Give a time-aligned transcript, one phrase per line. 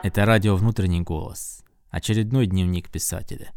[0.00, 1.64] Это радио «Внутренний голос».
[1.90, 3.50] Очередной дневник писателя.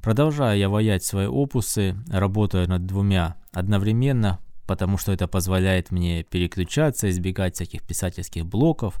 [0.00, 7.10] Продолжаю я воять свои опусы, работаю над двумя одновременно, потому что это позволяет мне переключаться,
[7.10, 9.00] избегать всяких писательских блоков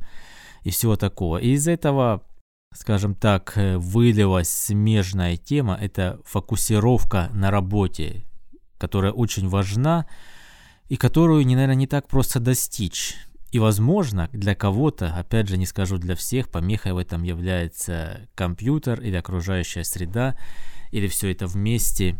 [0.64, 1.38] и всего такого.
[1.38, 2.24] И из этого,
[2.74, 8.24] скажем так, вылилась смежная тема, это фокусировка на работе,
[8.78, 10.06] которая очень важна
[10.88, 13.14] и которую, наверное, не так просто достичь.
[13.52, 19.02] И, возможно, для кого-то, опять же, не скажу для всех, помехой в этом является компьютер
[19.02, 20.36] или окружающая среда,
[20.90, 22.16] или все это вместе.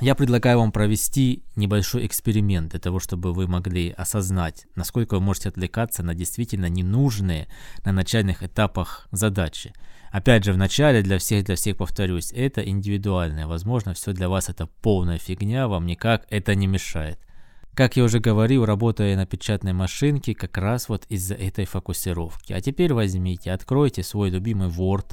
[0.00, 5.48] Я предлагаю вам провести небольшой эксперимент для того, чтобы вы могли осознать, насколько вы можете
[5.48, 7.48] отвлекаться на действительно ненужные
[7.84, 9.72] на начальных этапах задачи.
[10.12, 13.48] Опять же, в начале для всех, для всех повторюсь, это индивидуальное.
[13.48, 17.18] Возможно, все для вас это полная фигня, вам никак это не мешает.
[17.76, 22.54] Как я уже говорил, работая на печатной машинке, как раз вот из-за этой фокусировки.
[22.54, 25.04] А теперь возьмите, откройте свой любимый Word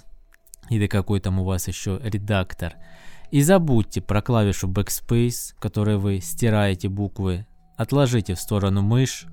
[0.69, 2.75] или какой там у вас еще редактор.
[3.31, 7.45] И забудьте про клавишу Backspace, которой вы стираете буквы.
[7.75, 9.25] Отложите в сторону мышь.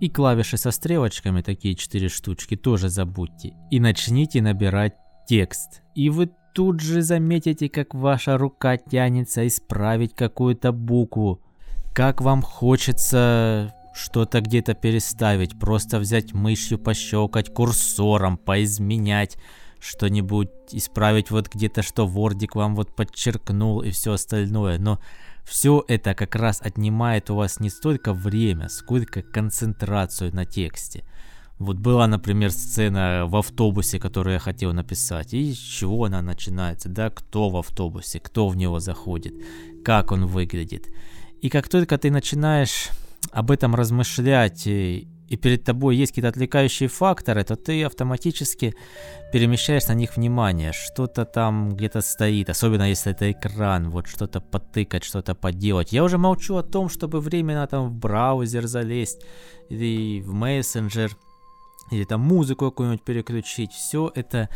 [0.00, 3.54] И клавиши со стрелочками, такие четыре штучки, тоже забудьте.
[3.68, 4.94] И начните набирать
[5.26, 5.82] текст.
[5.96, 11.42] И вы тут же заметите, как ваша рука тянется исправить какую-то букву
[11.96, 19.38] как вам хочется что-то где-то переставить, просто взять мышью, пощелкать курсором, поизменять
[19.80, 24.78] что-нибудь, исправить вот где-то, что вордик вам вот подчеркнул и все остальное.
[24.78, 25.00] Но
[25.46, 31.02] все это как раз отнимает у вас не столько время, сколько концентрацию на тексте.
[31.58, 35.32] Вот была, например, сцена в автобусе, которую я хотел написать.
[35.32, 36.90] И с чего она начинается?
[36.90, 39.32] Да, кто в автобусе, кто в него заходит,
[39.82, 40.90] как он выглядит.
[41.46, 42.88] И как только ты начинаешь
[43.30, 48.74] об этом размышлять, и, и перед тобой есть какие-то отвлекающие факторы, то ты автоматически
[49.32, 50.72] перемещаешь на них внимание.
[50.72, 55.92] Что-то там где-то стоит, особенно если это экран, вот что-то потыкать, что-то поделать.
[55.92, 59.24] Я уже молчу о том, чтобы временно там в браузер залезть,
[59.68, 61.16] или в мессенджер,
[61.92, 63.70] или там музыку какую-нибудь переключить.
[63.70, 64.48] Все это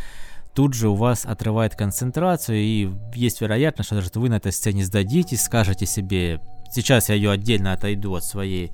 [0.57, 4.85] тут же у вас отрывает концентрацию, и есть вероятность, что даже вы на этой сцене
[4.85, 6.41] сдадитесь, скажете себе
[6.71, 8.73] Сейчас я ее отдельно отойду от своей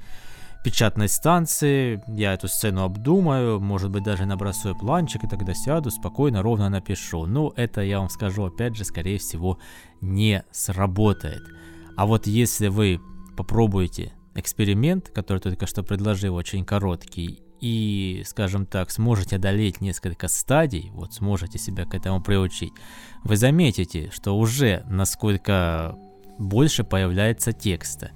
[0.66, 6.42] печатной станции, я эту сцену обдумаю, может быть даже набросаю планчик и тогда сяду, спокойно,
[6.42, 7.26] ровно напишу.
[7.26, 9.58] Но это, я вам скажу, опять же, скорее всего,
[10.00, 11.42] не сработает.
[11.96, 13.00] А вот если вы
[13.36, 20.90] попробуете эксперимент, который только что предложил, очень короткий, и, скажем так, сможете одолеть несколько стадий,
[20.92, 22.72] вот сможете себя к этому приучить,
[23.24, 25.96] вы заметите, что уже насколько
[26.38, 28.10] больше появляется текста.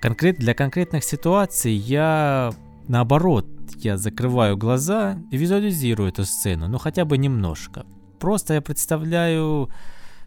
[0.00, 2.52] Конкрет, для конкретных ситуаций я
[2.88, 3.46] наоборот,
[3.78, 7.86] я закрываю глаза и визуализирую эту сцену, ну хотя бы немножко.
[8.18, 9.70] Просто я представляю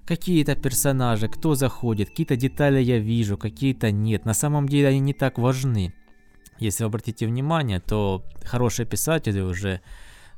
[0.06, 4.26] какие-то персонажи, кто заходит, какие-то детали я вижу, какие-то нет.
[4.26, 5.94] На самом деле они не так важны.
[6.60, 9.82] Если вы обратите внимание, то хорошие писатели уже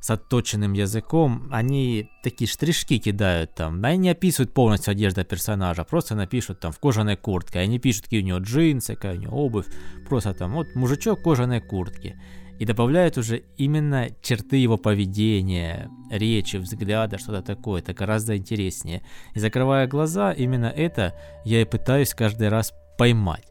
[0.00, 3.84] с отточенным языком, они такие штришки кидают там.
[3.84, 7.58] Они не описывают полностью одежду персонажа, просто напишут там в кожаной куртке.
[7.58, 9.66] Они пишут, какие у него джинсы, какая у него обувь.
[10.08, 12.20] Просто там вот мужичок в кожаной куртке.
[12.58, 17.80] И добавляют уже именно черты его поведения, речи, взгляда, что-то такое.
[17.80, 19.02] Это гораздо интереснее.
[19.34, 23.46] И закрывая глаза, именно это я и пытаюсь каждый раз поймать.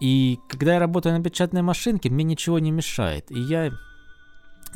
[0.00, 3.30] И когда я работаю на печатной машинке, мне ничего не мешает.
[3.30, 3.72] И я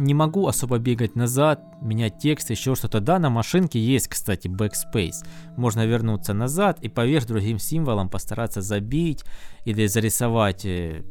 [0.01, 3.01] не могу особо бегать назад, менять текст, еще что-то.
[3.01, 5.27] Да, на машинке есть, кстати, backspace.
[5.57, 9.25] Можно вернуться назад и поверх другим символом постараться забить
[9.67, 11.05] или зарисовать э,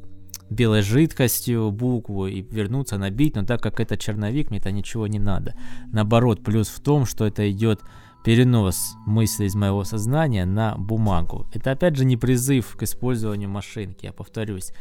[0.49, 5.19] белой жидкостью букву и вернуться набить, но так как это черновик, мне это ничего не
[5.19, 5.53] надо.
[5.93, 7.81] Наоборот, плюс в том, что это идет
[8.25, 11.47] перенос мысли из моего сознания на бумагу.
[11.53, 14.73] Это опять же не призыв к использованию машинки, я повторюсь.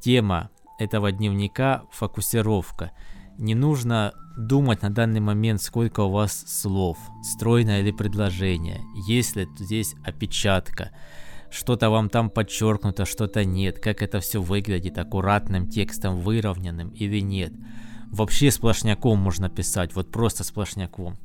[0.00, 0.48] Тема
[0.78, 2.92] этого дневника– фокусировка–
[3.40, 9.48] не нужно думать на данный момент, сколько у вас слов, стройное или предложение, есть ли
[9.58, 10.90] здесь опечатка,
[11.50, 17.52] что-то вам там подчеркнуто, что-то нет, как это все выглядит, аккуратным текстом, выровненным или нет.
[18.10, 21.16] Вообще сплошняком можно писать, вот просто сплошняком.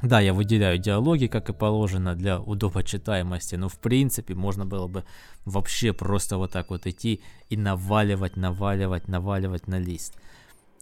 [0.00, 5.04] Да, я выделяю диалоги, как и положено, для удобочитаемости, но в принципе можно было бы
[5.44, 10.14] вообще просто вот так вот идти и наваливать, наваливать, наваливать на лист.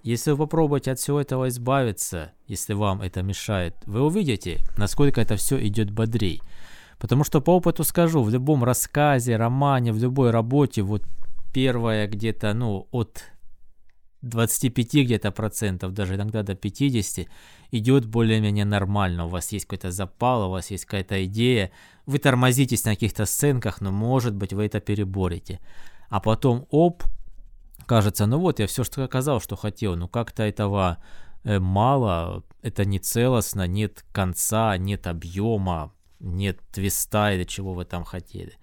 [0.06, 5.34] Если вы попробуете от всего этого избавиться, если вам это мешает, вы увидите, насколько это
[5.34, 6.40] все идет бодрей.
[7.00, 11.02] Потому что по опыту скажу, в любом рассказе, романе, в любой работе, вот
[11.52, 13.24] первое где-то, ну, от
[14.22, 17.26] 25 где-то процентов, даже иногда до 50,
[17.72, 19.26] идет более-менее нормально.
[19.26, 21.72] У вас есть какой-то запал, у вас есть какая-то идея.
[22.06, 25.58] Вы тормозитесь на каких-то сценках, но может быть вы это переборете.
[26.08, 27.02] А потом, оп,
[27.86, 30.98] кажется, ну вот, я все что оказал, что хотел, но как-то этого
[31.44, 38.04] э, мало, это не целостно, нет конца, нет объема, нет твиста или чего вы там
[38.04, 38.58] хотели.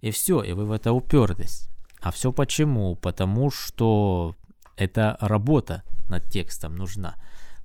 [0.00, 1.68] И все, и вы в это уперлись.
[2.00, 2.96] А все почему?
[2.96, 4.34] Потому что
[4.76, 7.16] это работа над текстом нужна.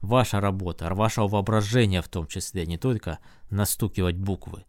[0.02, 3.20] Ваша работа, ваше воображение в том числе, не только
[3.50, 4.64] настукивать буквы.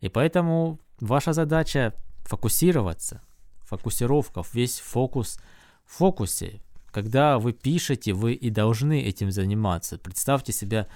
[0.00, 1.94] И поэтому ваша задача
[2.24, 3.22] фокусироваться.
[3.62, 5.38] Фокусировка, весь фокус
[5.86, 6.60] в фокусе.
[6.90, 9.98] Когда вы пишете, вы и должны этим заниматься.
[9.98, 10.86] Представьте себя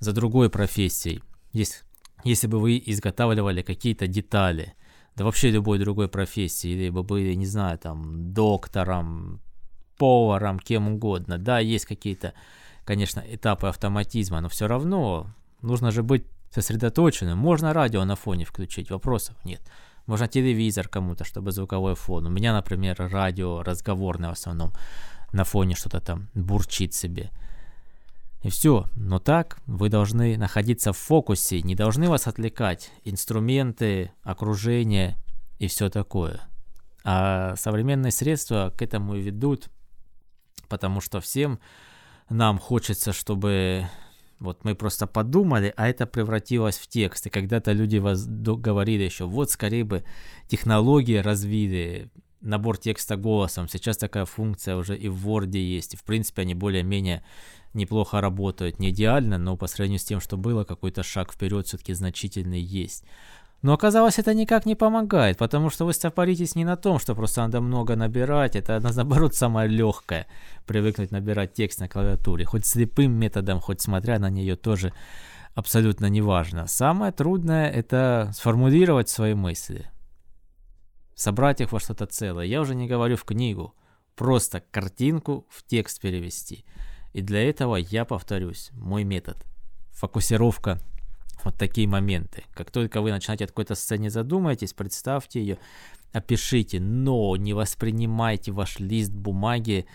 [0.00, 1.22] за другой профессией.
[1.52, 1.78] Если,
[2.24, 4.74] если бы вы изготавливали какие-то детали,
[5.14, 9.40] да вообще любой другой профессии, или бы были, не знаю, там, доктором,
[9.96, 11.38] поваром, кем угодно.
[11.38, 12.34] Да, есть какие-то,
[12.84, 15.26] конечно, этапы автоматизма, но все равно
[15.62, 17.38] нужно же быть сосредоточенным.
[17.38, 19.62] Можно радио на фоне включить, вопросов нет.
[20.06, 22.26] Можно телевизор кому-то, чтобы звуковой фон.
[22.26, 24.72] У меня, например, радио разговорное в основном
[25.32, 27.30] на фоне что-то там бурчит себе.
[28.42, 28.86] И все.
[28.94, 35.16] Но так вы должны находиться в фокусе, не должны вас отвлекать инструменты, окружение
[35.58, 36.40] и все такое.
[37.04, 39.68] А современные средства к этому и ведут,
[40.68, 41.58] потому что всем
[42.28, 43.88] нам хочется, чтобы
[44.38, 47.26] вот мы просто подумали, а это превратилось в текст.
[47.26, 50.04] И когда-то люди вас говорили еще, вот скорее бы
[50.48, 52.10] технологии развили,
[52.40, 53.68] набор текста голосом.
[53.68, 55.96] Сейчас такая функция уже и в Word есть.
[55.96, 57.24] В принципе они более-менее
[57.74, 58.78] неплохо работают.
[58.78, 63.04] Не идеально, но по сравнению с тем, что было, какой-то шаг вперед все-таки значительный есть.
[63.62, 67.40] Но оказалось, это никак не помогает, потому что вы стопоритесь не на том, что просто
[67.42, 70.26] надо много набирать, это наоборот самое легкое,
[70.66, 74.92] привыкнуть набирать текст на клавиатуре, хоть слепым методом, хоть смотря на нее тоже
[75.54, 76.66] абсолютно неважно.
[76.66, 79.90] Самое трудное это сформулировать свои мысли,
[81.14, 82.44] собрать их во что-то целое.
[82.44, 83.74] Я уже не говорю в книгу,
[84.14, 86.64] просто картинку в текст перевести.
[87.14, 89.38] И для этого я повторюсь, мой метод.
[89.92, 90.78] Фокусировка
[91.44, 92.44] вот такие моменты.
[92.54, 95.58] Как только вы начинаете о какой-то сцене задумаетесь, представьте ее,
[96.12, 99.86] опишите, но не воспринимайте ваш лист бумаги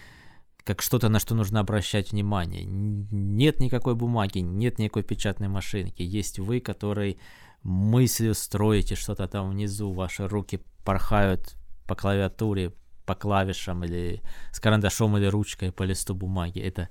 [0.63, 2.63] как что-то, на что нужно обращать внимание.
[2.63, 6.03] Нет никакой бумаги, нет никакой печатной машинки.
[6.03, 7.19] Есть вы, который
[7.63, 11.55] мыслью строите что-то там внизу, ваши руки порхают
[11.87, 12.73] по клавиатуре,
[13.05, 14.21] по клавишам или
[14.51, 16.59] с карандашом или ручкой по листу бумаги.
[16.59, 16.89] Это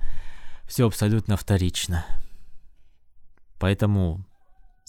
[0.67, 2.05] все абсолютно вторично.
[3.59, 4.25] Поэтому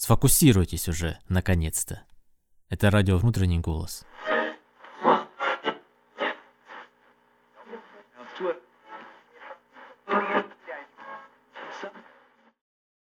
[0.02, 2.02] Сфокусируйтесь уже, наконец-то.
[2.68, 4.04] Это радио «Внутренний голос».